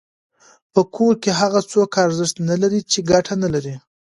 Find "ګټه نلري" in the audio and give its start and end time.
3.11-3.75